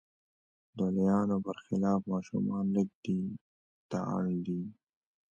[0.77, 3.19] د لویانو پر خلاف ماشومان لږ دې
[3.89, 4.61] ته اړ دي.